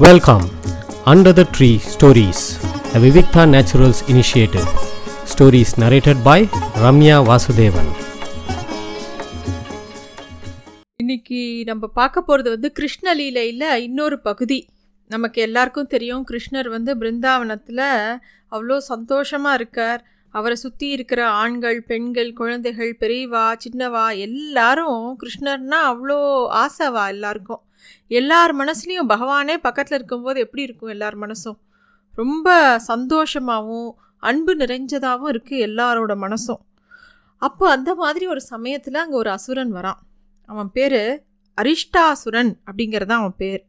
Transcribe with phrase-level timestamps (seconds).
[0.00, 0.44] Welcome
[1.04, 2.42] under the tree stories
[2.84, 4.68] the Vivikta naturals initiative
[5.24, 6.44] stories narrated by
[6.82, 7.90] Ramya Vasudevan
[11.00, 14.58] இன்னைக்கு நம்ம பார்க்க போகிறது வந்து கிருஷ்ணலீலையில் இன்னொரு பகுதி
[15.10, 17.84] நமக்கு எல்லாருக்கும் தெரியும் கிருஷ்ணர் வந்து பிருந்தாவனத்தில்
[18.52, 20.02] அவ்வளோ சந்தோஷமாக இருக்கார்
[20.34, 26.18] அவரை சுற்றி இருக்கிற ஆண்கள் பெண்கள் குழந்தைகள் பெரியவா சின்னவா எல்லாரும் கிருஷ்ணர்னா அவ்வளோ
[26.62, 27.62] ஆசைவா எல்லாருக்கும்.
[28.18, 31.58] எல்லார் மனசுலேயும் பகவானே பக்கத்தில் இருக்கும்போது எப்படி இருக்கும் எல்லார் மனசும்?
[32.14, 32.48] ரொம்ப
[32.90, 33.90] சந்தோஷமாகவும்
[34.22, 36.60] அன்பு நிறைஞ்சதாகவும் இருக்குது எல்லாரோட மனசும்.
[37.42, 40.00] அப்போ அந்த மாதிரி ஒரு சமயத்தில் அங்கே ஒரு அசுரன் வரான்.
[40.48, 41.00] அவன் பேர்
[41.58, 43.62] அரிஷ்டாசுரன் அப்படிங்கிறது அவன் பேர்.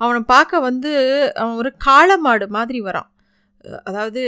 [0.00, 0.92] அவனை பார்க்க வந்து
[1.40, 3.08] அவன் ஒரு காளமாடு மாதிரி வரான்.
[3.84, 4.22] அதாவது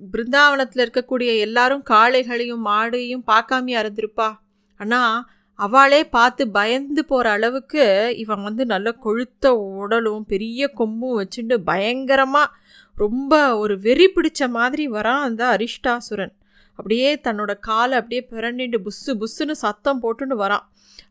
[0.00, 4.28] பிருந்தாவனத்தில் இருக்கக்கூடிய எல்லாரும் காளைகளையும் மாடையும் பார்க்காமையா இருந்திருப்பா.
[4.80, 5.16] ஆனால்
[5.58, 7.84] அவளே பார்த்து பயந்து போகிற அளவுக்கு
[8.22, 12.54] இவன் வந்து நல்ல கொழுத்த உடலும் பெரிய கொம்பும் வச்சுட்டு பயங்கரமாக
[12.96, 13.32] ரொம்ப
[13.62, 16.34] ஒரு வெறி பிடிச்ச மாதிரி வரான் அந்த அரிஷ்டாசுரன்.
[16.78, 20.66] அப்படியே தன்னோட காலை அப்படியே பிறண்டிட்டு புஸ்ஸு புஸ்ஸுன்னு சத்தம் போட்டுன்னு வரான்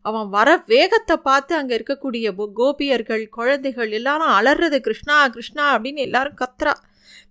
[0.08, 2.26] அவன் வர வேகத்தை பார்த்து அங்கே இருக்கக்கூடிய
[2.58, 6.74] கோபியர்கள் குழந்தைகள் எல்லாரும் அலறது கிருஷ்ணா கிருஷ்ணா அப்படின்னு எல்லாரும் கத்துறா.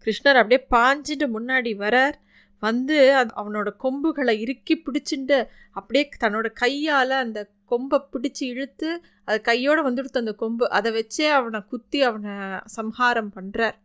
[0.03, 2.17] கிருஷ்ணர் அப்படியே பாஞ்சிட்டு முன்னாடி வரார்.
[2.63, 5.37] வந்து அது அவனோட கொம்புகளை இறுக்கி பிடிச்சிட்டு
[5.71, 7.39] அப்படியே தன்னோட கையால் அந்த
[7.71, 8.89] கொம்பை பிடிச்சி இழுத்து
[9.25, 10.65] அது கையோடு வந்துடுத்து அந்த கொம்பு.
[10.69, 12.35] அதை வச்சே அவனை குத்தி அவனை
[12.77, 13.77] சம்ஹாரம் பண்ணுறார்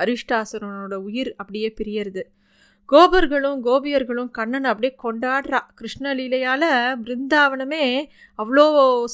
[0.00, 2.22] அரிஷ்டாசுரனோட உயிர் அப்படியே பிரியறது.
[2.88, 5.60] கோபர்களும் கோபியர்களும் கண்ணனை அப்படியே கொண்டாடுறா.
[5.78, 6.68] கிருஷ்ணலீலையால்
[7.04, 7.84] பிருந்தாவனமே
[8.38, 8.66] அவ்வளோ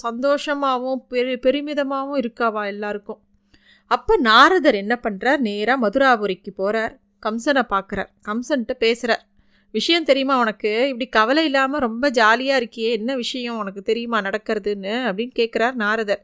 [0.03, 3.21] சந்தோஷமாகவும் பெரு பெருமிதமாகவும் இருக்காவா எல்லாருக்கும்.
[3.95, 6.93] அப்போ நாரதர் என்ன பண்ணுறார் நேராக மதுராபுரிக்கு போகிறார்
[7.27, 8.11] கம்சனை பார்க்குறார்.
[8.29, 9.23] கம்சன்ட்டு பேசுகிறார்
[9.75, 10.73] விஷயம் தெரியுமா உனக்கு?
[10.91, 16.23] இப்படி கவலை இல்லாமல் ரொம்ப ஜாலியாக இருக்கியே என்ன விஷயம் உனக்கு தெரியுமா நடக்கிறதுன்னு அப்படின்னு கேட்குறார் நாரதர்.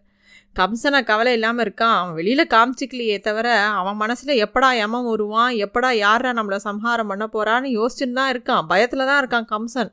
[0.57, 1.97] கம்சனை கவலை இல்லாமல் இருக்கான்.
[2.01, 3.49] அவன் வெளியில் காமிச்சிக்கலையே தவிர
[3.81, 8.65] அவன் மனசில் எப்படா எமம் வருவான் எப்படா யாரா நம்மளை சம்ஹாரம் பண்ண போகிறான்னு யோசிச்சுன்னு தான் இருக்கான்.
[8.73, 9.93] பயத்தில் தான் இருக்கான் கம்சன்.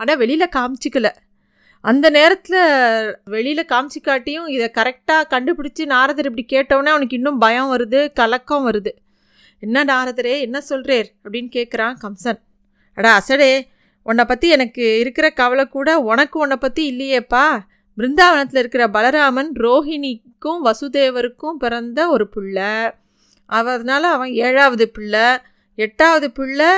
[0.00, 1.10] ஆனால் வெளியில் காமிச்சிக்கல.
[1.84, 2.60] அந்த நேரத்தில்
[3.24, 8.92] வெளியில் காமிச்சிக்காட்டியும் இதை கரெக்டாக கண்டுபிடிச்சி நாரதர் இப்படி கேட்டவுடனே அவனுக்கு இன்னும் பயம் வருது கலக்கம் வருது.
[9.62, 12.40] என்ன நாரதரே என்ன சொல்கிறேர் அப்படின்னு கேட்குறான் கம்சன்.
[12.98, 13.52] அடா அசடே
[14.06, 17.44] உன்னை பற்றி எனக்கு இருக்கிற கவலை கூட உனக்கு உன்னை பற்றி இல்லையேப்பா.
[17.98, 22.72] பிருந்தாவனத்தில் இருக்கிற பலராமன் ரோஹிணிக்கும் வசுதேவருக்கும் பிறந்த ஒரு பிள்ளை.
[23.50, 25.26] அவ அதனால் அவன் ஏழாவது பிள்ளை.
[25.78, 26.70] எட்டாவது பிள்ளை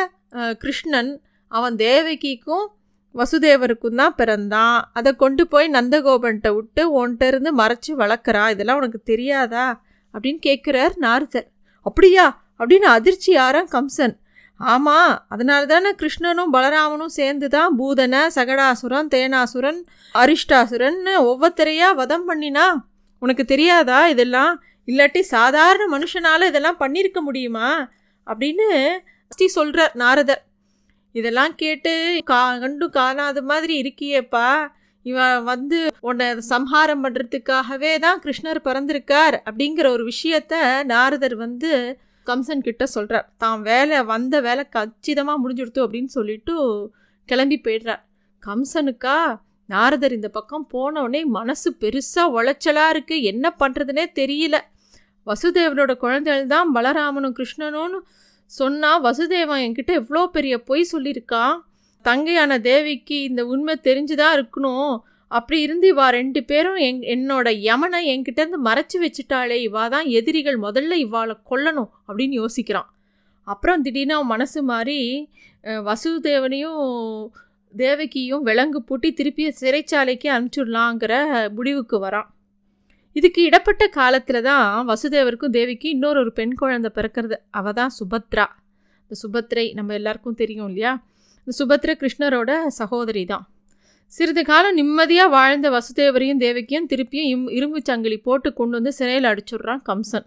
[0.63, 1.13] கிருஷ்ணன்.
[1.53, 2.67] அவன் தேவகிக்கும்
[3.15, 4.91] வசுதேவருக்கும் தான் பிறந்தான்.
[4.93, 8.51] அதை கொண்டு போய் நந்தகோபன்கிட்ட விட்டு உன்கிட்ட இருந்து மறைச்சி வளர்க்குறா?
[8.51, 9.81] இதெல்லாம் உனக்கு தெரியாதா?
[10.15, 11.51] அப்படின்னு கேட்குறார் நாரதர்.
[11.83, 12.45] அப்படியா?
[12.59, 14.23] அப்படின்னு அதிர்ச்சி யாராம் கம்சன்.
[14.57, 19.81] ஆமாம் அதனால தானே கிருஷ்ணனும் பலராமனும் சேர்ந்து தான் பூதனை சகடாசுரன் தேனாசுரன்
[20.15, 22.75] அரிஷ்டாசுரன்னு ஒவ்வொருத்தரையா வதம் பண்ணினா?
[23.19, 24.63] உனக்கு தெரியாதா இதெல்லாம்?
[24.87, 27.89] இல்லாட்டி சாதாரண மனுஷனால் இதெல்லாம் பண்ணியிருக்க முடியுமா?
[28.27, 28.99] அப்படின்னு
[29.29, 30.45] ஸ்ரீ சொல்கிறார் நாரதர்.
[31.15, 31.93] இதெல்லாம் கேட்டு
[32.31, 34.49] கா கண்டு காணாத மாதிரி இருக்கியேப்பா.
[35.07, 40.55] இவன் வந்து உன்னை சம்ஹாரம் பண்ணுறதுக்காகவே தான் கிருஷ்ணர் பிறந்திருக்கார் அப்படிங்கிற ஒரு விஷயத்த
[40.93, 41.71] நாரதர் வந்து
[42.27, 46.55] கம்சன் கிட்ட சொல்கிறார் தான் வேலை வந்த வேலை கச்சிதமாக முடிஞ்சுடுத்து அப்படின்னு சொல்லிட்டு
[47.29, 48.03] கிளம்பி போயிடுறார்.
[48.43, 49.17] கம்சனுக்கா?
[49.69, 54.57] நாரதர் இந்த பக்கம் போனவுடனே மனசு பெருசாக உளைச்சலாக இருக்குது என்ன பண்ணுறதுனே தெரியல.
[55.27, 57.95] வசுதேவனோட குழந்தைகள் தான் பலராமனும் கிருஷ்ணனும்
[58.47, 61.45] சொன்னா வசுதேவன் என்கிட்ட எவ்வளோ பெரிய பொய் சொல்லியிருக்கா?
[62.05, 64.99] தங்கையான தேவிக்கு இந்த உண்மை தெரிஞ்சுதான் இருக்கணும்?
[65.29, 70.59] அப்படி இருந்து இவா ரெண்டு பேரும் எங் என்னோட யமனை என்கிட்டேருந்து மறைச்சி மறைச்சு வச்சுட்டாளே இவா தான் எதிரிகள்
[70.61, 72.91] முதல்ல இவாளை கொல்லணும் அப்படின்னு யோசிக்கிறான்.
[73.43, 75.31] அப்புறம் திடீர்னு அவன் மனசு மாதிரி
[75.65, 77.27] வசுதேவனையும்
[77.77, 81.15] தேவகியும் விலங்கு பூட்டி திருப்பி சிறைச்சாலைக்கு அனுப்பிச்சுடலாங்கிற
[81.55, 82.29] முடிவுக்கு வரான்.
[83.19, 87.37] இதுக்கு இடப்பட்ட காலத்தில் தான் வசுதேவருக்கும் தேவிக்கும் இன்னொரு ஒரு பெண் குழந்தை பிறக்கிறது.
[87.51, 88.47] அவ தான் சுபத்ரா.
[89.03, 90.93] இந்த சுபத்ரை நம்ம எல்லாருக்கும் தெரியும் இல்லையா?
[91.47, 93.45] இந்த சுபத்ர கிருஷ்ணரோட சகோதரி தான்.
[94.13, 99.83] சிறிது காலம் நிம்மதியாக வாழ்ந்த வசுதேவரையும் தேவகியும் திருப்பியும் இம் இரும்பு சங்கிலி போட்டு கொண்டு வந்து சிறையில் அடிச்சுடுறான்
[99.89, 100.27] கம்சன்.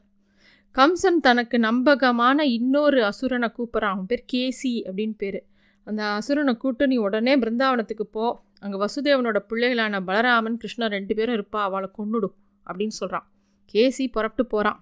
[0.76, 3.94] கம்சன் தனக்கு நம்பகமான இன்னொரு அசுரனை கூப்பிட்றான்.
[3.96, 5.40] அவன் பேர் கேசி அப்படின்னு பேர்.
[5.88, 8.26] அந்த அசுரனை கூட்டு நீ உடனே பிருந்தாவனத்துக்கு போ.
[8.64, 11.62] அங்கே வசுதேவனோட பிள்ளைகளான பலராமன் கிருஷ்ணன் ரெண்டு பேரும் இருப்பா.
[11.70, 12.36] அவளை கொண்டுடும்
[12.70, 13.26] அப்படின்னு சொல்கிறான்
[13.74, 14.82] கேசி புறப்பட்டு போகிறான்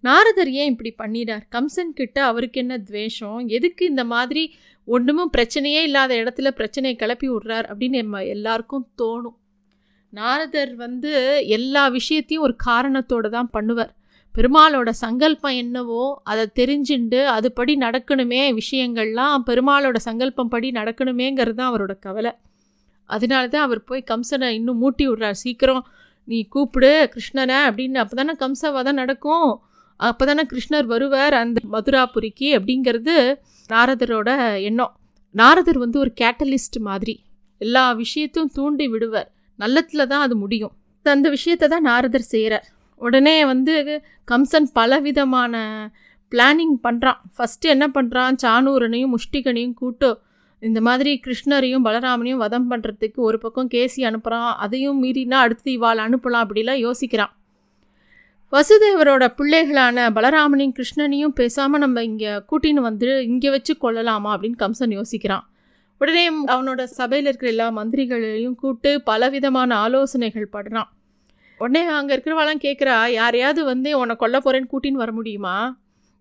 [0.00, 3.38] நாரதர் ஏன் இப்படி பண்ணிடார் கம்சன் கிட்ட அவருக்கு என்ன துவேஷம்?
[3.48, 4.42] எதுக்கு இந்த மாதிரி
[4.88, 9.36] ஒன்றுமும் பிரச்சனையே இல்லாத இடத்துல பிரச்சனையை கிளப்பி விட்றார் அப்படின்னு நம்ம எல்லாருக்கும் தோணும்.
[10.12, 11.12] நாரதர் வந்து
[11.46, 13.92] எல்லா விஷயத்தையும் ஒரு காரணத்தோடு தான் பண்ணுவார்.
[14.34, 22.32] பெருமாளோட சங்கல்பம் என்னவோ அதை தெரிஞ்சுண்டு அதுபடி நடக்கணுமே விஷயங்கள்லாம் பெருமாளோட சங்கல்பம் படி நடக்கணுமேங்கிறது தான் அவரோட கவலை.
[23.10, 25.38] அதனால தான் அவர் போய் கம்சனை இன்னும் மூட்டி விடுறார்.
[25.44, 25.84] சீக்கிரம்
[26.28, 29.50] நீ கூப்பிடு கிருஷ்ணனை அப்படின்னு அப்போ தானே கம்சவதம் நடக்கும்.
[30.00, 33.16] அப்போ தானே கிருஷ்ணர் வருவார் அந்த மதுராபுரிக்கு அப்படிங்கிறது
[33.70, 34.30] நாரதரோட
[34.68, 34.94] எண்ணம்.
[35.34, 37.14] நாரதர் வந்து ஒரு கேட்டலிஸ்ட் மாதிரி.
[37.60, 39.28] எல்லா விஷயத்தையும் தூண்டி விடுவார்.
[39.58, 40.74] நல்லத்தில் தான் அது முடியும்.
[41.06, 42.66] அந்த விஷயத்தை தான் நாரதர் செய்கிறார்
[43.00, 43.74] உடனே வந்து
[44.30, 45.54] கம்சன் பலவிதமான
[46.32, 50.10] பிளானிங் பண்ணுறான் ஃபஸ்ட்டு என்ன பண்ணுறான் சானூரனையும் முஷ்டிகனையும் கூட்டு
[50.66, 56.44] இந்த மாதிரி கிருஷ்ணரையும் பலராமனையும் வதம் பண்ணுறதுக்கு ஒரு பக்கம் கேசி அனுப்புகிறான் அதையும் மீறினா அடுத்து இவாள் அனுப்பலாம்
[56.44, 57.32] அப்படிலாம் யோசிக்கிறான்.
[58.52, 65.44] வசுதேவரோட பிள்ளைகளான பலராமனையும் கிருஷ்ணனையும் பேசாமல் நம்ம இங்கே கூட்டின்னு வந்து இங்கே வச்சு கொள்ளலாமா அப்படின்னு கம்சன் யோசிக்கிறான்.
[66.00, 66.24] உடனே
[66.54, 70.90] அவனோட சபையில் இருக்கிற எல்லா மந்திரிகளையும் கூப்பிட்டு பலவிதமான ஆலோசனைகள் படுறான்.
[71.60, 75.56] உடனே அங்கே இருக்கிறவாலாம் கேட்குறா யாரையாவது வந்து உன்னை கொல்ல போகிறேன்னு கூட்டின்னு வர முடியுமா?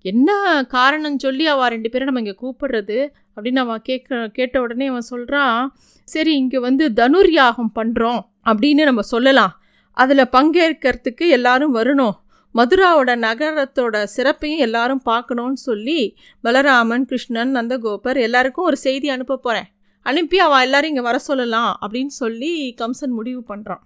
[0.06, 0.30] என்ன
[0.76, 2.98] காரணம் சொல்லி அவள் ரெண்டு பேரும் நம்ம இங்கே கூப்பிடுறது?
[3.36, 5.60] அப்படின்னு அவன் கேட்க கேட்ட உடனே அவன் சொல்கிறான்
[6.08, 9.54] சரி இங்கே வந்து தனுர் யாகம் பண்ணுறோம் அப்படின்னு நம்ம சொல்லலாம்.
[9.98, 12.16] அதில் பங்கேற்கிறதுக்கு எல்லாரும் வரணும்.
[12.56, 16.00] மதுராவோட நகரத்தோட சிறப்பையும் எல்லாரும் பார்க்கணும்னு சொல்லி
[16.44, 19.70] பலராமன் கிருஷ்ணன் நந்தகோபர் எல்லாருக்கும் ஒரு செய்தி அனுப்ப போகிறேன்
[20.06, 22.52] அனுப்பி அவள் எல்லாரும் இங்கே வர சொல்லலாம் அப்படின்னு சொல்லி
[22.82, 23.84] கம்சன் முடிவு பண்ணுறான்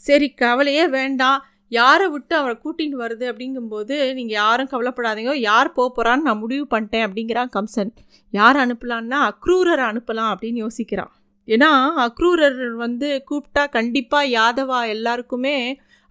[0.00, 1.40] சரி கவலையே வேண்டாம்.
[1.78, 5.32] யாரை விட்டு அவரை கூட்டின்னு வருது அப்படிங்கும்போது நீங்கள் யாரும் கவலைப்படாதீங்க.
[5.50, 7.92] யார் போக போகிறான்னு நான் முடிவு பண்ணிட்டேன் அப்படிங்கிறான் கம்சன்.
[8.30, 11.12] யார் அனுப்பலான்னா அக்ரூரரை அனுப்பலாம் அப்படின்னு யோசிக்கிறான்.
[11.48, 11.70] ஏன்னா
[12.06, 15.56] அக்ரூரர் வந்து கூப்பிட்டா கண்டிப்பாக யாதவா எல்லாருக்குமே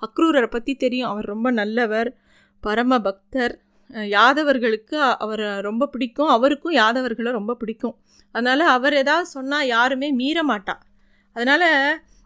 [0.01, 1.09] அக்ரூரரை பற்றி தெரியும்.
[1.09, 2.09] அவர் ரொம்ப நல்லவர்
[2.63, 3.55] பரம பக்தர்.
[4.17, 6.31] யாதவர்களுக்கு அவரை ரொம்ப பிடிக்கும்.
[6.35, 7.95] அவருக்கும் யாதவர்களை ரொம்ப பிடிக்கும்.
[8.35, 10.75] அதனால் அவர் ஏதாவது சொன்னால் யாருமே மீற மாட்டா.
[11.35, 11.69] அதனால்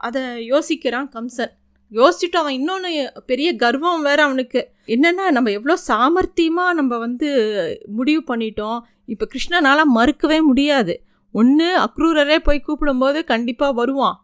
[0.07, 1.53] அதை யோசிக்கிறான் கம்சன்.
[1.91, 4.71] யோசிச்சுட்டு அவன் இன்னொன்று பெரிய கர்வம் வேறு அவனுக்கு.
[4.87, 7.29] என்னென்னா நம்ம எவ்வளோ சாமர்த்தியமாக நம்ம வந்து
[7.87, 8.79] முடிவு பண்ணிட்டோம்.
[9.05, 11.01] இப்போ கிருஷ்ணனால் மறுக்கவே முடியாது.
[11.31, 14.17] ஒன்று அக்ரூரரே போய் கூப்பிடும்போது கண்டிப்பாக வருவான்.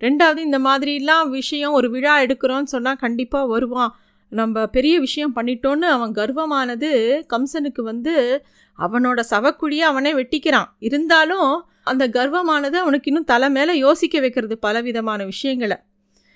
[0.00, 3.94] ரெண்டாவது இந்த மாதிரிலாம் விஷயம் ஒரு விழா எடுக்கிறோன்னு சொன்னால் கண்டிப்பாக வருவான்.
[4.28, 6.90] நம்ம பெரிய விஷயம் பண்ணிட்டோன்னு அவன் கர்வமானது
[7.32, 8.44] கம்சனுக்கு வந்து
[8.78, 10.64] அவனோட சவக்குழியை அவனே வெட்டிக்கிறான்.
[10.78, 15.76] இருந்தாலும் அந்த கர்வமானது அவனுக்கு இன்னும் தலை மேலே யோசிக்க வைக்கிறது பலவிதமான விஷயங்களை.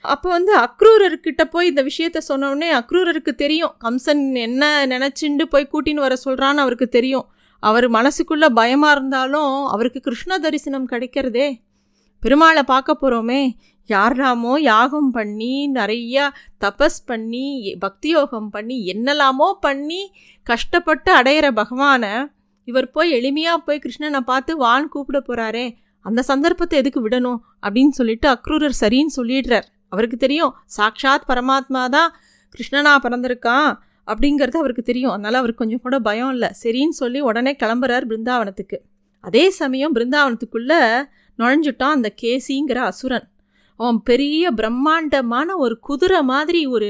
[0.04, 3.72] அப்போ வந்து அக்ரூரர்கிட்ட போய் இந்த விஷயத்த சொன்னோடனே அக்ரூரருக்கு தெரியும்.
[3.84, 7.26] கம்சன் என்ன நினச்சிண்டு போய் கூட்டின்னு வர சொல்கிறான்னு அவருக்கு தெரியும்.
[7.62, 11.48] அவர் மனசுக்குள்ளே பயமாக இருந்தாலும் அவருக்கு கிருஷ்ண தரிசனம் கிடைக்கிறதே.
[12.22, 13.42] பெருமாளை பார்க்க போகிறோமே
[13.90, 16.24] யாரெல்லாமோ யாகம் பண்ணி நிறையா
[16.64, 17.46] தபஸ் பண்ணி
[17.78, 20.00] பக்தி யோகம் பண்ணி என்னெல்லாமோ பண்ணி
[20.46, 22.12] கஷ்டப்பட்டு அடையிற பகவானை
[22.68, 25.66] இவர் போய் எளிமையாக போய் கிருஷ்ணனை பார்த்து வான் கூப்பிட போகிறாரே
[26.04, 29.68] அந்த சந்தர்ப்பத்தை எதுக்கு விடணும் அப்படின்னு சொல்லிட்டு அக்ரூரர் சரின்னு சொல்லிடுறார்.
[29.88, 30.54] அவருக்கு தெரியும்.
[30.76, 32.14] சாக்ஷாத் பரமாத்மா தான்
[32.54, 33.70] கிருஷ்ணனா பிறந்திருக்கான்
[34.06, 35.10] அப்படிங்கிறது அவருக்கு தெரியும்.
[35.10, 36.48] அதனால் அவருக்கு கொஞ்சம் கூட பயம் இல்லை.
[36.62, 38.78] சரின்னு சொல்லி உடனே கிளம்புறார் பிருந்தாவனத்துக்கு.
[39.20, 41.02] அதே சமயம் பிருந்தாவனத்துக்குள்ளே
[41.38, 43.28] நுழைஞ்சுட்டான் அந்த கேசிங்கிற அசுரன்.
[43.76, 46.88] அவன் பெரிய பிரம்மாண்டமான ஒரு குதிரை மாதிரி ஒரு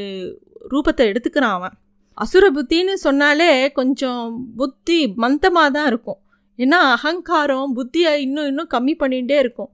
[0.71, 1.73] ரூபத்தை எடுத்துக்கிறான் அவன்.
[2.15, 6.21] அசுர புத்தின்னு சொன்னாலே கொஞ்சம் புத்தி மந்தமாக தான் இருக்கும்.
[6.59, 9.71] ஏன்னா அகங்காரம் புத்தியை இன்னும் இன்னும் கம்மி பண்ணிகிட்டே இருக்கும்.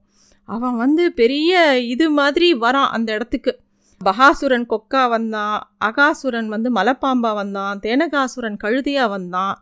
[0.49, 1.51] அவன் வந்து பெரிய
[1.93, 3.51] இது மாதிரி வரான் அந்த இடத்துக்கு.
[4.01, 9.55] பகாசுரன் கொக்கா வந்தான் அகாசுரன் வந்து மலப்பாம்பா வந்தான் தேனகாசுரன் கழுதியாக வந்தான்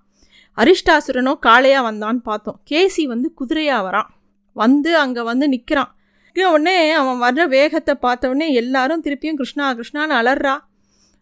[0.57, 2.57] அரிஷ்டாசுரனோ காளையாக வந்தான்னு பார்த்தோம்.
[2.71, 4.09] கேசி வந்து குதிரையாக வரான்.
[4.56, 5.91] வந்து அங்கே வந்து நிற்கிறான்
[6.35, 10.56] உடனே அவன் வர்ற வேகத்தை பார்த்தவொடனே எல்லாரும் திருப்பியும் கிருஷ்ணா கிருஷ்ணான்னு அலறா.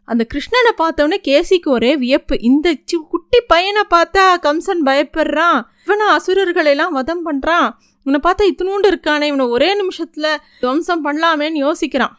[0.08, 2.36] அந்த கிருஷ்ணனை பார்த்தவொடனே கேசிக்கு ஒரே வியப்பு.
[2.50, 5.60] இந்த சி குட்டி பையனை பார்த்தா கம்சன் பயப்படுறான்.
[5.86, 7.68] இவனை அசுரர்களெல்லாம் வதம் பண்ணுறான்
[8.06, 12.16] இவனை பார்த்தா இத்தினூண்டு இருக்கானே இவனை ஒரே நிமிஷத்தில் துவம்சம் பண்ணலாமேன்னு யோசிக்கிறான்.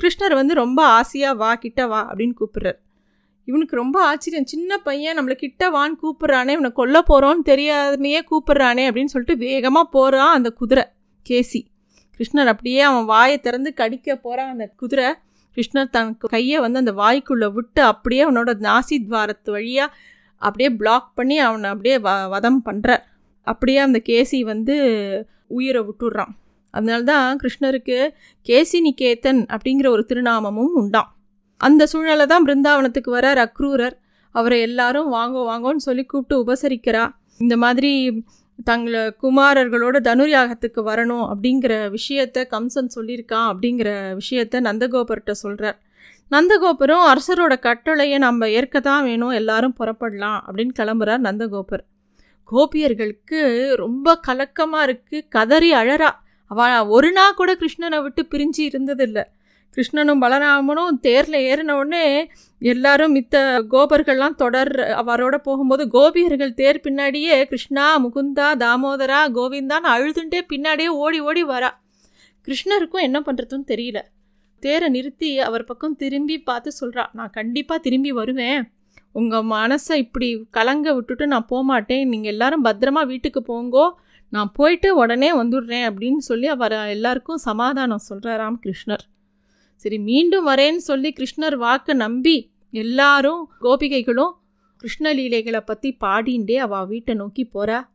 [0.00, 2.78] கிருஷ்ணர் வந்து ரொம்ப ஆசையாக வா கிட்ட வா அப்படின்னு கூப்பிட்றார்.
[3.44, 4.46] இவனுக்கு ரொம்ப ஆச்சரியம்.
[4.46, 10.32] சின்ன பையன் நம்மளை கிட்ட வான்னு கூப்பிட்றானே இவனை கொல்ல போகிறோன்னு தெரியாமையே கூப்பிட்றானே அப்படின்னு சொல்லிட்டு வேகமாக போகிறான்
[10.32, 10.84] அந்த குதிரை
[11.26, 11.60] கேசி.
[12.16, 15.08] கிருஷ்ணர் அப்படியே அவன் வாயை திறந்து கடிக்க போகிறான் அந்த குதிரை.
[15.56, 19.94] கிருஷ்ணர் தன் கையை வந்து அந்த வாய்க்குள்ளே விட்டு அப்படியே அவனோட நாசி துவாரத்து வழியாக
[20.38, 23.02] அப்படியே பிளாக் பண்ணி அவனை அப்படியே வ வதம் பண்ணுறார்
[23.46, 24.76] அப்படியே அந்த கேசி வந்து
[25.48, 26.32] உயிரை விட்டுடுறான்.
[26.74, 27.98] அதனால தான் கிருஷ்ணருக்கு
[28.46, 31.10] கேசி நிகேதன் அப்படிங்கிற ஒரு திருநாமமும் உண்டாம்
[31.60, 33.96] அந்த சூழ்நிலை தான் பிருந்தாவனத்துக்கு வரார் அக்ரூரர்.
[34.34, 37.02] அவரை எல்லாரும் வாங்கோ வாங்கோன்னு சொல்லி கூப்பிட்டு உபசரிக்கிறா.
[37.38, 37.90] இந்த மாதிரி
[38.64, 43.88] தங்களை குமாரர்களோட தனுர்யாகத்துக்கு வரணும் அப்படிங்கிற விஷயத்த கம்சன் சொல்லியிருக்கான் அப்படிங்கிற
[44.20, 45.78] விஷயத்த நந்தகோபர்கிட்ட சொல்கிறார்
[46.30, 51.82] நந்தகோபரும் அரசரோட கட்டளையை நம்ம ஏற்க தான் வேணும் எல்லாரும் புறப்படலாம் அப்படின்னு கிளம்புறார் நந்தகோபர்.
[52.54, 53.40] கோபியர்களுக்கு
[53.82, 56.10] ரொம்ப கலக்கமாக இருக்குது கதறி அழறா.
[56.50, 59.24] அவள் ஒரு நாள் கூட கிருஷ்ணனை விட்டு பிரிஞ்சு இருந்ததில்லை.
[59.76, 62.06] கிருஷ்ணனும் பலராமனும் தேரில் ஏறின உடனே
[62.62, 63.36] எல்லாரும் மித்த
[63.74, 71.44] கோபர்கள்லாம் தொடர் அவரோட போகும்போது கோபியர்கள் தேர் பின்னாடியே கிருஷ்ணா முகுந்தா தாமோதரா கோவிந்தான்னு அழுதுண்டே பின்னாடியே ஓடி ஓடி
[71.44, 71.70] வரா.
[72.48, 74.00] கிருஷ்ணருக்கும் என்ன பண்ணுறதுன்னு தெரியல.
[74.62, 78.62] தேரை நிறுத்தி அவர் பக்கம் திரும்பி பார்த்து சொல்கிறா நான் கண்டிப்பாக திரும்பி வருவேன்.
[79.12, 82.08] உங்கள் மனசை இப்படி கலங்க விட்டுட்டு நான் போக மாட்டேன்.
[82.08, 83.90] நீங்கள் எல்லாரும் பத்திரமா வீட்டுக்கு போங்கோ.
[84.28, 89.04] நான் போயிட்டு உடனே வந்துடுறேன் அப்படின்னு சொல்லி அவர் எல்லாருக்கும் சமாதானம் சொல்கிறார் கிருஷ்ணர்.
[89.76, 94.32] சரி மீண்டும் வரேன்னு சொல்லி கிருஷ்ணர் வாக்கை நம்பி எல்லாரும் கோபிகைகளும்
[94.84, 97.90] கிருஷ்ணலீலைகளை பற்றி பாடிண்டே அவள் வீட்டை நோக்கி போகிறா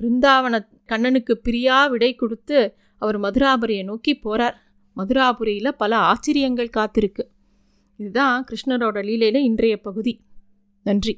[0.00, 4.56] பிருந்தாவன கண்ணனுக்கு பிரியா விடை கொடுத்து அவர் மதுராபுரியை நோக்கி போகிறார்
[4.96, 7.24] மதுராபுரியில் பல ஆச்சரியங்கள் காத்திருக்கு.
[7.96, 10.20] இதுதான் கிருஷ்ணரோட லீலையில் இன்றைய பகுதி.
[10.88, 11.14] நன்றி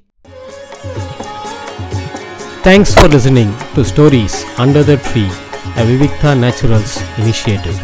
[2.66, 4.34] Thanks for listening to Stories
[4.64, 5.30] Under the Tree,
[5.80, 7.78] a Vivikta Naturals initiative.